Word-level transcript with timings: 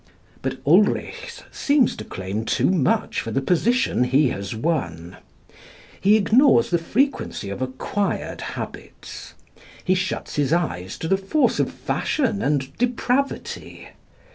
But 0.41 0.57
Ulrichs 0.65 1.43
seems 1.51 1.95
to 1.97 2.03
claim 2.03 2.43
too 2.43 2.71
much 2.71 3.19
for 3.21 3.29
the 3.29 3.39
position 3.39 4.05
he 4.05 4.29
has 4.29 4.55
won. 4.55 5.17
He 6.01 6.15
ignores 6.15 6.71
the 6.71 6.79
frequency 6.79 7.51
of 7.51 7.61
acquired 7.61 8.41
habits. 8.57 9.35
He 9.83 9.93
shuts 9.93 10.37
his 10.37 10.51
eyes 10.53 10.97
to 10.97 11.07
the 11.07 11.17
force 11.17 11.59
of 11.59 11.69
fashion 11.71 12.41
and 12.41 12.75
depravity. 12.79 13.89